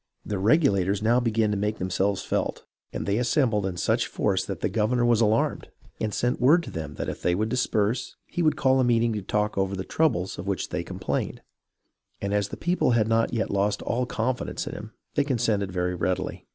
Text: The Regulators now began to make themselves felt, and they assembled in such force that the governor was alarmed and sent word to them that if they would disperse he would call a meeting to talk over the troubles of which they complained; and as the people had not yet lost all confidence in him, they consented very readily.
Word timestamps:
The 0.25 0.39
Regulators 0.39 1.03
now 1.03 1.19
began 1.19 1.51
to 1.51 1.57
make 1.57 1.77
themselves 1.77 2.23
felt, 2.23 2.63
and 2.91 3.05
they 3.05 3.19
assembled 3.19 3.67
in 3.67 3.77
such 3.77 4.07
force 4.07 4.43
that 4.45 4.61
the 4.61 4.67
governor 4.67 5.05
was 5.05 5.21
alarmed 5.21 5.67
and 5.99 6.11
sent 6.11 6.41
word 6.41 6.63
to 6.63 6.71
them 6.71 6.95
that 6.95 7.07
if 7.07 7.21
they 7.21 7.35
would 7.35 7.49
disperse 7.49 8.15
he 8.25 8.41
would 8.41 8.55
call 8.55 8.79
a 8.79 8.83
meeting 8.83 9.13
to 9.13 9.21
talk 9.21 9.59
over 9.59 9.75
the 9.75 9.83
troubles 9.83 10.39
of 10.39 10.47
which 10.47 10.69
they 10.69 10.83
complained; 10.83 11.43
and 12.19 12.33
as 12.33 12.47
the 12.47 12.57
people 12.57 12.93
had 12.93 13.07
not 13.07 13.31
yet 13.31 13.51
lost 13.51 13.83
all 13.83 14.07
confidence 14.07 14.65
in 14.65 14.73
him, 14.73 14.91
they 15.13 15.23
consented 15.23 15.71
very 15.71 15.93
readily. 15.93 16.47